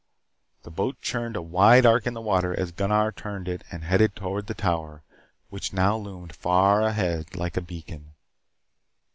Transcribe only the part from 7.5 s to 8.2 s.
a beacon.